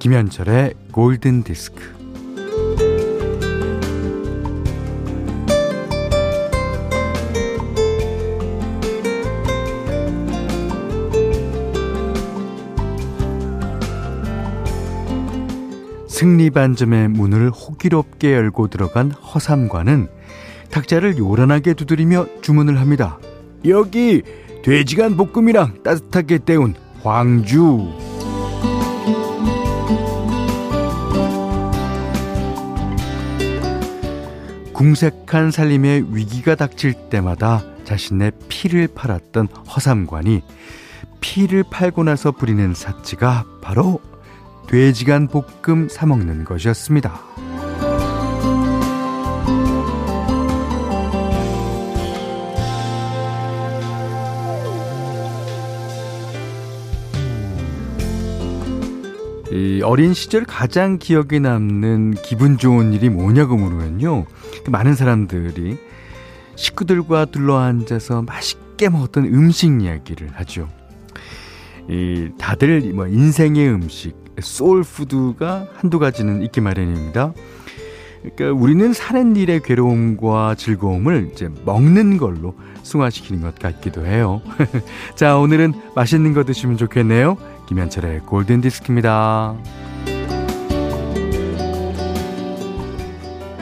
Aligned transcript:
김현철의 0.00 0.72
골든 0.92 1.42
디스크. 1.42 1.82
승리 16.08 16.48
반점의 16.48 17.08
문을 17.08 17.50
호기롭게 17.50 18.32
열고 18.32 18.68
들어간 18.68 19.10
허삼관은 19.10 20.08
탁자를 20.70 21.18
요란하게 21.18 21.74
두드리며 21.74 22.26
주문을 22.40 22.80
합니다. 22.80 23.18
여기 23.66 24.22
돼지간 24.64 25.18
볶음이랑 25.18 25.82
따뜻하게 25.82 26.38
때운 26.38 26.74
황주. 27.02 28.09
궁색한 34.80 35.50
살림에 35.50 36.04
위기가 36.08 36.54
닥칠 36.54 36.94
때마다 37.10 37.62
자신의 37.84 38.32
피를 38.48 38.88
팔았던 38.88 39.48
허삼관이 39.48 40.40
피를 41.20 41.64
팔고 41.70 42.02
나서 42.02 42.32
부리는 42.32 42.72
사치가 42.72 43.44
바로 43.60 44.00
돼지간 44.68 45.28
볶음 45.28 45.90
사먹는 45.90 46.46
것이었습니다. 46.46 47.49
이 59.50 59.82
어린 59.82 60.14
시절 60.14 60.44
가장 60.44 60.98
기억에 60.98 61.40
남는 61.40 62.14
기분 62.22 62.56
좋은 62.56 62.92
일이 62.92 63.08
뭐냐고 63.08 63.56
물으면요. 63.56 64.26
그 64.64 64.70
많은 64.70 64.94
사람들이 64.94 65.76
식구들과 66.54 67.26
둘러앉아서 67.26 68.22
맛있게 68.22 68.88
먹었던 68.88 69.24
음식 69.24 69.82
이야기를 69.82 70.30
하죠. 70.34 70.68
이 71.88 72.28
다들 72.38 72.92
뭐 72.92 73.08
인생의 73.08 73.68
음식, 73.68 74.14
소울 74.40 74.82
푸드가 74.82 75.66
한두 75.74 75.98
가지는 75.98 76.42
있기 76.42 76.60
마련입니다. 76.60 77.32
그러니까 78.22 78.52
우리는 78.52 78.92
사는 78.92 79.34
일의 79.34 79.62
괴로움과 79.62 80.54
즐거움을 80.54 81.30
이제 81.32 81.48
먹는 81.64 82.18
걸로 82.18 82.54
승화시키는 82.82 83.40
것 83.40 83.58
같기도 83.58 84.06
해요. 84.06 84.42
자, 85.16 85.38
오늘은 85.38 85.72
맛있는 85.96 86.34
거 86.34 86.44
드시면 86.44 86.76
좋겠네요. 86.76 87.36
김현철의 87.70 88.22
골든 88.22 88.62
디스크입니다. 88.62 89.56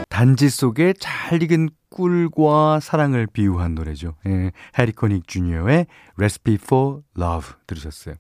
단지 0.09 0.49
속에 0.49 0.95
잘 0.99 1.43
익은 1.43 1.69
꿀과 1.91 2.81
사랑을 2.81 3.27
비유한 3.27 3.75
노래죠. 3.75 4.15
예, 4.27 4.53
해리코닉 4.79 5.29
주니어의 5.29 5.89
Recipe 6.17 6.55
for 6.55 7.03
Love 7.19 7.51
들으셨어요. 7.67 8.15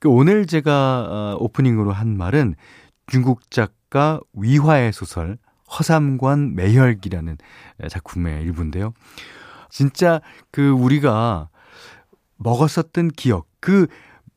그 0.00 0.10
오늘 0.10 0.44
제가 0.44 1.06
어, 1.08 1.36
오프닝으로 1.40 1.92
한 1.92 2.14
말은 2.18 2.54
중국 3.06 3.50
작가 3.50 4.20
위화의 4.34 4.92
소설 4.92 5.38
허삼관 5.70 6.56
매혈기라는 6.56 7.38
작품의 7.88 8.42
일부인데요. 8.42 8.92
진짜 9.70 10.20
그 10.50 10.68
우리가 10.68 11.48
먹었었던 12.36 13.12
기억, 13.12 13.46
그 13.60 13.86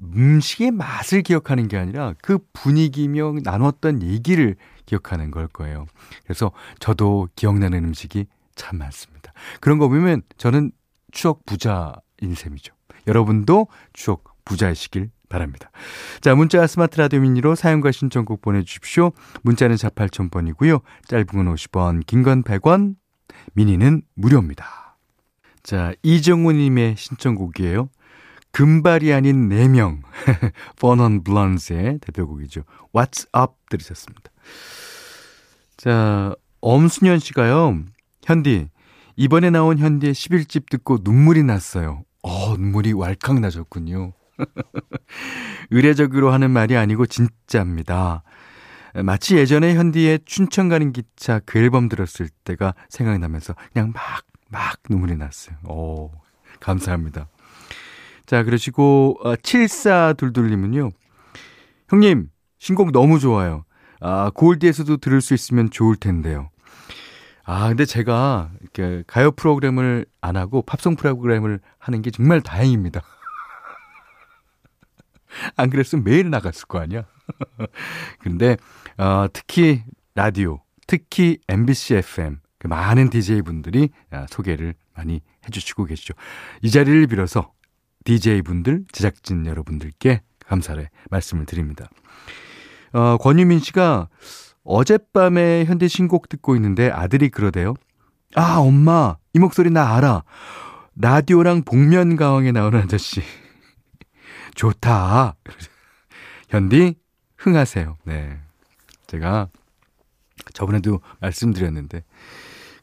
음식의 0.01 0.71
맛을 0.71 1.21
기억하는 1.21 1.67
게 1.67 1.77
아니라 1.77 2.13
그 2.21 2.39
분위기며 2.53 3.35
나눴던 3.43 4.01
얘기를 4.03 4.55
기억하는 4.85 5.31
걸 5.31 5.47
거예요. 5.47 5.85
그래서 6.23 6.51
저도 6.79 7.29
기억나는 7.35 7.83
음식이 7.85 8.25
참 8.55 8.77
많습니다. 8.79 9.33
그런 9.59 9.77
거 9.77 9.87
보면 9.87 10.21
저는 10.37 10.71
추억 11.11 11.45
부자인 11.45 12.35
셈이죠. 12.35 12.73
여러분도 13.07 13.67
추억 13.93 14.23
부자이시길 14.45 15.09
바랍니다. 15.29 15.69
자, 16.21 16.33
문자 16.33 16.65
스마트 16.65 16.97
라디오 16.99 17.19
미니로 17.21 17.55
사용과 17.55 17.91
신청곡 17.91 18.41
보내주십시오. 18.41 19.11
문자는 19.43 19.77
4 19.77 19.89
8,000번이고요. 19.89 20.81
짧은 21.07 21.25
건 21.25 21.53
50원, 21.53 22.05
긴 22.05 22.23
건 22.23 22.43
100원, 22.43 22.95
미니는 23.53 24.01
무료입니다. 24.15 24.97
자, 25.61 25.93
이정우님의 26.01 26.95
신청곡이에요. 26.97 27.89
금발이 28.51 29.13
아닌 29.13 29.49
4명. 29.49 30.01
버넌 30.79 31.23
블런스의 31.23 31.99
대표곡이죠. 31.99 32.63
What's 32.93 33.27
Up 33.39 33.53
들으셨습니다. 33.69 34.31
자, 35.77 36.35
엄순현 36.61 37.19
씨가요. 37.19 37.83
현디, 38.23 38.69
이번에 39.15 39.49
나온 39.49 39.77
현디의 39.77 40.13
11집 40.13 40.69
듣고 40.69 40.99
눈물이 41.03 41.43
났어요. 41.43 42.03
어, 42.21 42.55
눈물이 42.57 42.93
왈칵 42.93 43.39
나셨군요. 43.39 44.13
의례적으로 45.71 46.31
하는 46.31 46.51
말이 46.51 46.75
아니고 46.75 47.05
진짜입니다. 47.05 48.23
마치 49.03 49.37
예전에 49.37 49.75
현디의 49.75 50.21
춘천 50.25 50.69
가는 50.69 50.91
기차 50.91 51.39
그 51.39 51.59
앨범 51.59 51.89
들었을 51.89 52.29
때가 52.43 52.73
생각나면서 52.89 53.55
그냥 53.71 53.91
막, 53.93 54.25
막 54.49 54.77
눈물이 54.89 55.15
났어요. 55.15 55.57
오, 55.65 56.11
감사합니다. 56.59 57.27
자, 58.29 58.43
그러시고, 58.43 59.17
어, 59.23 59.35
7422님은요. 59.37 60.91
형님, 61.87 62.29
신곡 62.59 62.91
너무 62.91 63.17
좋아요. 63.17 63.65
아, 64.01 64.29
골드에서도 64.35 64.97
들을 64.97 65.19
수 65.19 65.33
있으면 65.33 65.71
좋을 65.71 65.95
텐데요. 65.95 66.51
아, 67.43 67.69
근데 67.69 67.85
제가 67.85 68.51
이렇게 68.61 69.03
가요 69.07 69.31
프로그램을 69.31 70.05
안 70.21 70.37
하고 70.37 70.61
팝송 70.61 70.95
프로그램을 70.95 71.59
하는 71.79 72.03
게 72.03 72.11
정말 72.11 72.41
다행입니다. 72.41 73.01
안 75.57 75.71
그랬으면 75.71 76.03
매일 76.03 76.29
나갔을 76.29 76.67
거 76.67 76.77
아니야. 76.77 77.05
근데 78.21 78.57
어, 78.99 79.25
특히 79.33 79.83
라디오, 80.13 80.61
특히 80.85 81.39
MBC 81.47 81.95
FM 81.95 82.41
그 82.59 82.67
많은 82.67 83.09
DJ분들이 83.09 83.89
아, 84.11 84.27
소개를 84.29 84.75
많이 84.95 85.19
해주시고 85.47 85.85
계시죠. 85.85 86.13
이 86.61 86.69
자리를 86.69 87.07
빌어서 87.07 87.53
DJ분들, 88.05 88.85
제작진 88.91 89.45
여러분들께 89.45 90.21
감사의 90.45 90.89
말씀을 91.09 91.45
드립니다. 91.45 91.89
어, 92.93 93.17
권유민 93.17 93.59
씨가 93.59 94.09
어젯밤에 94.63 95.65
현대 95.65 95.87
신곡 95.87 96.29
듣고 96.29 96.55
있는데 96.55 96.89
아들이 96.89 97.29
그러대요. 97.29 97.73
아, 98.35 98.57
엄마, 98.57 99.17
이 99.33 99.39
목소리 99.39 99.69
나 99.69 99.95
알아. 99.95 100.23
라디오랑 100.95 101.63
복면가왕에 101.63 102.51
나오는 102.51 102.79
아저씨. 102.79 103.21
좋다. 104.55 105.35
현디, 106.49 106.95
흥하세요. 107.37 107.97
네. 108.05 108.37
제가 109.07 109.49
저번에도 110.53 110.99
말씀드렸는데, 111.21 112.03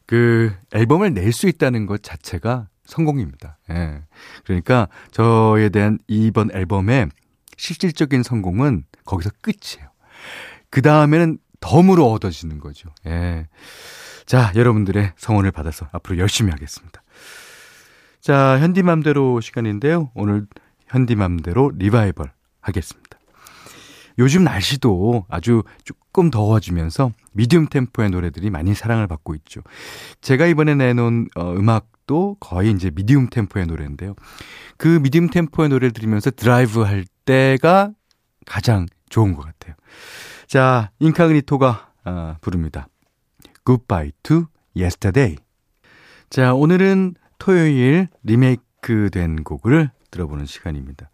그 0.05 0.53
앨범을 0.73 1.13
낼 1.13 1.31
수 1.31 1.47
있다는 1.47 1.85
것 1.85 2.01
자체가 2.01 2.67
성공입니다. 2.87 3.57
예. 3.69 4.01
그러니까 4.45 4.87
저에 5.11 5.69
대한 5.69 5.99
이번 6.07 6.49
앨범의 6.51 7.09
실질적인 7.57 8.23
성공은 8.23 8.85
거기서 9.05 9.29
끝이에요. 9.41 9.89
그 10.69 10.81
다음에는 10.81 11.37
덤으로 11.59 12.11
얻어지는 12.11 12.59
거죠. 12.59 12.89
예. 13.05 13.47
자, 14.25 14.51
여러분들의 14.55 15.13
성원을 15.17 15.51
받아서 15.51 15.87
앞으로 15.91 16.17
열심히 16.17 16.51
하겠습니다. 16.51 17.01
자, 18.19 18.59
현디맘대로 18.59 19.41
시간인데요. 19.41 20.11
오늘 20.13 20.47
현디맘대로 20.87 21.71
리바이벌 21.75 22.31
하겠습니다. 22.61 23.07
요즘 24.19 24.43
날씨도 24.43 25.25
아주 25.29 25.63
조금 25.83 26.31
더워지면서 26.31 27.11
medium 27.33 27.67
템포의 27.67 28.09
노래들이 28.09 28.49
많이 28.49 28.73
사랑을 28.73 29.07
받고 29.07 29.35
있죠. 29.35 29.61
제가 30.21 30.47
이번에 30.47 30.75
내놓은 30.75 31.27
어, 31.35 31.53
음악 31.53 31.87
도 32.07 32.37
거의 32.39 32.71
이제 32.71 32.89
medium 32.89 33.29
템포의 33.29 33.67
노래인데요. 33.67 34.15
그 34.77 34.87
medium 34.87 35.29
템포의 35.29 35.69
노래를 35.69 35.91
들으면서 35.91 36.31
드라이브 36.31 36.81
할 36.81 37.05
때가 37.25 37.91
가장 38.45 38.87
좋은 39.09 39.33
것 39.33 39.45
같아요. 39.45 39.75
자, 40.47 40.91
인카그니토가 40.99 41.91
아, 42.05 42.37
부릅니다. 42.41 42.87
Goodbye 43.65 44.13
to 44.23 44.45
Yesterday. 44.75 45.35
자, 46.29 46.53
오늘은 46.53 47.15
토요일 47.37 48.07
리메이크 48.23 49.09
된 49.11 49.43
곡을 49.43 49.91
들어보는 50.09 50.45
시간입니다. 50.45 51.09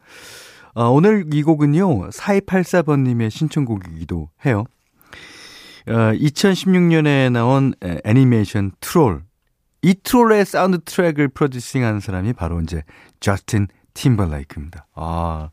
아, 0.75 0.83
오늘 0.83 1.25
이 1.33 1.43
곡은요, 1.43 2.09
4284번님의 2.09 3.29
신청곡이기도 3.31 4.29
해요. 4.45 4.65
아, 5.87 6.13
2016년에 6.13 7.31
나온 7.31 7.73
애니메이션 8.05 8.71
트롤. 8.79 9.23
이 9.83 9.95
트롤의 10.01 10.45
사운드 10.45 10.79
트랙을 10.83 11.27
프로듀싱한 11.27 11.99
사람이 11.99 12.33
바로 12.33 12.61
이제 12.61 12.83
저스틴 13.19 13.67
팀벌레이크입니다. 13.93 14.87
아, 14.95 15.49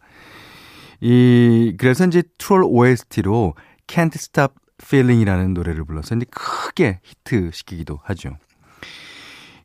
이, 1.00 1.74
그래서 1.76 2.06
이제 2.06 2.22
트롤 2.38 2.64
OST로 2.64 3.54
Can't 3.88 4.14
Stop 4.14 4.54
Feeling이라는 4.80 5.52
노래를 5.52 5.84
불러서 5.84 6.14
이제 6.14 6.26
크게 6.30 7.00
히트 7.02 7.50
시키기도 7.52 7.98
하죠. 8.04 8.38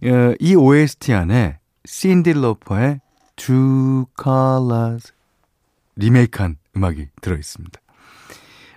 어, 0.04 0.34
이 0.40 0.56
OST 0.56 1.14
안에 1.14 1.60
신디 1.86 2.34
로퍼의 2.34 3.02
Two 3.36 4.06
Colors 4.22 5.14
리메이크한 5.96 6.58
음악이 6.76 7.10
들어 7.22 7.36
있습니다. 7.36 7.80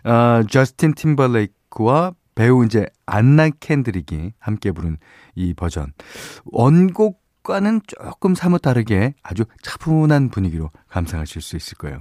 어, 0.05 0.43
저스틴 0.51 0.95
팀벌레이크와 0.95 2.13
배우 2.39 2.65
이제 2.65 2.87
안나 3.05 3.51
캔드릭이 3.51 4.33
함께 4.39 4.71
부른 4.71 4.99
이 5.35 5.55
버전. 5.55 5.93
원곡과는 6.45 7.81
조금 7.89 8.37
사뭇 8.37 8.63
다르게 8.63 9.15
아주 9.25 9.45
차분한 9.65 10.29
분위기로 10.29 10.71
감상하실 10.87 11.43
수 11.43 11.57
있을 11.57 11.77
거예요. 11.79 11.99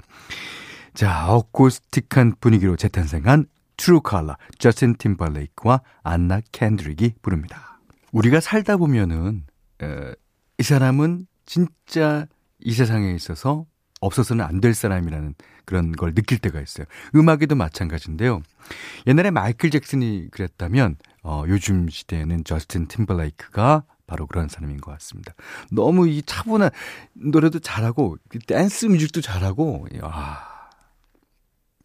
자, 0.93 1.27
어쿠스틱한 1.27 2.35
분위기로 2.39 2.75
재탄생한 2.75 3.47
True 3.77 4.01
Color, 4.01 4.37
저스틴 4.59 4.97
팀벌레이크와 4.97 5.81
안나 6.03 6.41
켄드릭이 6.51 7.15
부릅니다. 7.23 7.79
우리가 8.11 8.39
살다 8.39 8.77
보면은, 8.77 9.43
에, 9.81 10.13
이 10.59 10.63
사람은 10.63 11.25
진짜 11.47 12.27
이 12.59 12.73
세상에 12.73 13.11
있어서 13.13 13.65
없어서는 14.01 14.45
안 14.45 14.61
될 14.61 14.75
사람이라는 14.75 15.33
그런 15.67 15.91
걸 15.91 16.15
느낄 16.15 16.39
때가 16.39 16.59
있어요. 16.61 16.87
음악에도 17.13 17.53
마찬가지인데요. 17.55 18.41
옛날에 19.05 19.29
마이클 19.31 19.69
잭슨이 19.69 20.29
그랬다면 20.31 20.95
어, 21.23 21.43
요즘 21.47 21.89
시대에는 21.89 22.45
저스틴 22.45 22.87
팀벌레이크가 22.87 23.83
바로 24.07 24.25
그런 24.27 24.47
사람인 24.47 24.77
것 24.79 24.91
같습니다. 24.93 25.33
너무 25.69 26.07
이 26.07 26.23
차분한 26.23 26.69
노래도 27.13 27.59
잘하고 27.59 28.17
댄스 28.47 28.85
뮤직도 28.85 29.19
잘하고 29.19 29.85
아 30.01 30.69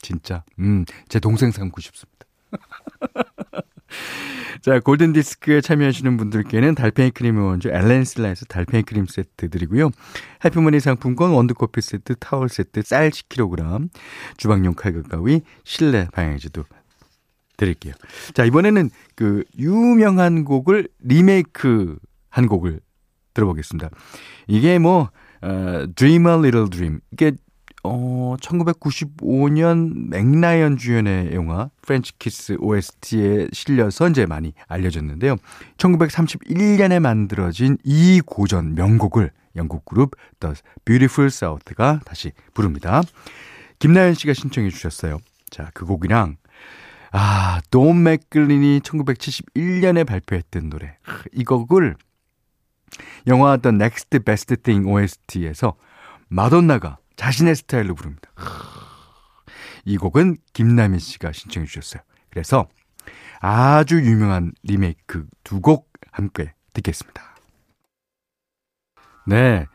진짜 0.01 0.45
음 0.61 0.85
제 1.09 1.19
동생 1.19 1.51
삼고 1.51 1.81
싶습니다. 1.81 2.27
자, 4.63 4.79
골든디스크에 4.79 5.61
참여하시는 5.61 6.17
분들께는 6.17 6.77
달팽이 6.77 7.11
크림의 7.11 7.45
원조 7.45 7.69
엘렌실라에서 7.69 8.45
달팽이 8.45 8.85
크림 8.85 9.07
세트 9.07 9.51
드리고요. 9.51 9.91
해피머니 10.45 10.79
상품권, 10.79 11.33
원두커피 11.33 11.81
세트, 11.81 12.15
타월 12.21 12.49
세트, 12.49 12.83
쌀 12.83 13.11
10kg, 13.11 13.89
주방용 14.37 14.75
칼과 14.75 15.09
가위, 15.09 15.41
실내 15.65 16.07
방향제도 16.13 16.65
드릴게요. 17.57 17.95
자, 18.35 18.45
이번에는 18.45 18.91
그 19.17 19.43
유명한 19.59 20.45
곡을 20.45 20.89
리메이크 21.01 21.99
한 22.31 22.47
곡을 22.47 22.79
들어보겠습니다. 23.35 23.91
이게 24.47 24.79
뭐, 24.79 25.11
어, 25.41 25.87
Dream 25.97 26.29
a 26.29 26.35
Little 26.35 26.71
Dream. 26.71 27.01
이게 27.11 27.33
어, 27.85 28.37
1995년 28.41 30.09
맥라이언 30.09 30.77
주연의 30.77 31.35
영화 31.35 31.69
French 31.83 32.13
Kiss 32.19 32.57
OST에 32.61 33.49
실려서 33.53 34.09
이제 34.09 34.25
많이 34.25 34.53
알려졌는데요. 34.69 35.37
1931년에 35.79 37.01
만들어진 37.01 37.77
이 37.83 38.21
고전 38.25 38.75
명곡을 38.75 39.33
영국 39.57 39.85
그룹 39.85 40.13
The 40.39 40.55
Beautiful 40.85 41.27
South가 41.27 42.01
다시 42.05 42.33
부릅니다. 42.55 43.03
김나연 43.81 44.15
씨가 44.15 44.33
신청해 44.33 44.71
주셨어요. 44.71 45.19
자, 45.51 45.71
그 45.75 45.85
곡이랑 45.85 46.37
아, 47.11 47.61
돈 47.71 48.05
맥클린이 48.05 48.81
1971년에 48.81 50.07
발표했던 50.07 50.71
노래. 50.71 50.97
이 51.33 51.45
곡을 51.45 51.97
영화 53.27 53.57
The 53.57 53.75
Next 53.75 54.19
Best 54.21 54.57
Thing 54.57 54.89
OST에서 54.89 55.75
마돈나가 56.29 56.99
자신의 57.17 57.55
스타일로 57.57 57.95
부릅니다. 57.95 58.31
이 59.85 59.97
곡은 59.97 60.37
김남희 60.53 60.99
씨가 60.99 61.33
신청해 61.33 61.67
주셨어요. 61.67 62.03
그래서 62.31 62.69
아주 63.41 63.97
유명한 63.97 64.53
리메이크 64.63 65.27
두 65.45 65.61
곡 65.61 65.91
함께 66.11 66.55
듣겠습니다. 66.75 67.23
네. 69.27 69.67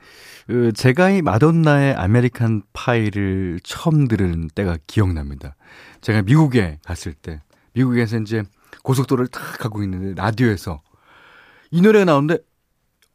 그 0.45 0.71
제가 0.71 1.09
이 1.09 1.21
마돈나의 1.21 1.93
American 1.95 2.63
Pie를 2.73 3.59
처음 3.63 4.07
들은 4.07 4.47
때가 4.55 4.77
기억납니다. 4.87 5.55
제가 6.01 6.21
미국에 6.21 6.79
갔을 6.85 7.13
때, 7.13 7.41
미국에서 7.73 8.17
이제 8.19 8.43
고속도로를 8.83 9.27
탁 9.27 9.59
가고 9.59 9.83
있는데, 9.83 10.13
라디오에서 10.21 10.81
이 11.71 11.81
노래가 11.81 12.05
나오는데, 12.05 12.37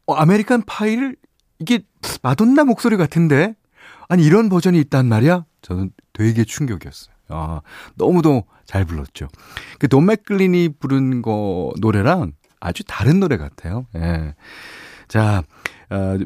어, 0.07 0.15
American 0.15 0.63
Pie를, 0.67 1.17
이게 1.59 1.81
마돈나 2.23 2.65
목소리 2.65 2.97
같은데? 2.97 3.55
아니, 4.09 4.25
이런 4.25 4.49
버전이 4.49 4.79
있단 4.81 5.07
말이야? 5.07 5.45
저는 5.63 5.91
되게 6.13 6.45
충격이었어요. 6.45 7.15
아, 7.29 7.61
너무도 7.95 8.45
잘 8.65 8.85
불렀죠. 8.85 9.29
그 9.79 9.93
돈 9.93 10.07
맥클린이 10.07 10.71
부른 10.79 11.23
거, 11.23 11.73
노래랑 11.81 12.33
아주 12.61 12.85
다른 12.87 13.21
노래 13.21 13.37
같아요. 13.37 13.87
예. 13.97 14.35
자, 15.09 15.43
어, 15.91 16.19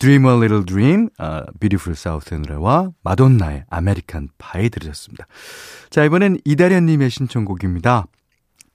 Dream 0.00 0.26
a 0.26 0.32
Little 0.32 0.64
Dream, 0.64 1.08
어, 1.18 1.44
Beautiful 1.60 1.96
South 1.96 2.34
노래와 2.34 2.90
마돈나의 3.02 3.64
American 3.70 4.28
Pie 4.36 4.68
들으셨습니다. 4.68 5.26
자, 5.90 6.04
이번엔 6.04 6.38
이다련님의 6.44 7.08
신청곡입니다. 7.08 8.06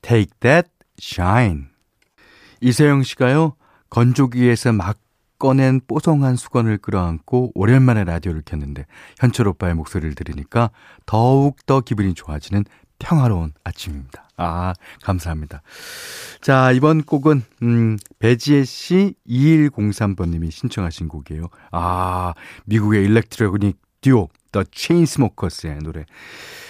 Take 0.02 0.32
That 0.40 0.70
Shine. 1.02 1.66
이세영 2.62 3.04
씨가요, 3.04 3.56
건조기에서 3.90 4.72
막 4.72 4.98
꺼낸 5.40 5.80
뽀송한 5.88 6.36
수건을 6.36 6.78
끌어안고 6.78 7.52
오랜만에 7.56 8.04
라디오를 8.04 8.42
켰는데 8.46 8.86
현철 9.20 9.48
오빠의 9.50 9.76
목소리를 9.76 10.16
들으니까 10.16 10.72
더욱 11.06 11.66
더 11.66 11.82
기분이 11.82 12.14
좋아지는 12.14 12.66
평화로운 13.00 13.54
아침입니다. 13.64 14.30
아, 14.38 14.74
감사합니다. 15.04 15.62
자, 16.42 16.72
이번 16.72 17.04
곡은, 17.04 17.44
음, 17.64 17.98
배지혜 18.20 18.64
씨 18.64 19.16
2103번님이 19.28 20.52
신청하신 20.52 21.08
곡이에요. 21.08 21.48
아, 21.72 22.34
미국의 22.66 23.04
일렉트로닉 23.06 23.78
듀오, 24.02 24.30
The 24.52 24.66
Chainsmokers의 24.72 25.80
노래. 25.80 26.06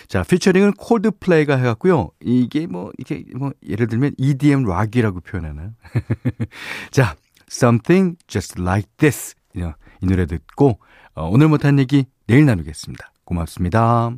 자, 0.07 0.23
피처링은 0.23 0.73
콜드플레이가 0.73 1.57
해갖고요. 1.57 2.11
이게 2.21 2.67
뭐, 2.67 2.91
이게 2.97 3.25
뭐, 3.35 3.51
예를 3.67 3.87
들면 3.87 4.13
EDM 4.17 4.63
락이라고 4.63 5.19
표현하나요? 5.19 5.71
자, 6.91 7.15
Something 7.49 8.17
Just 8.27 8.61
Like 8.61 8.89
This. 8.97 9.35
이 10.01 10.05
노래 10.05 10.25
듣고, 10.25 10.79
어, 11.15 11.27
오늘 11.29 11.47
못한 11.47 11.79
얘기 11.79 12.05
내일 12.27 12.45
나누겠습니다. 12.45 13.11
고맙습니다. 13.25 14.11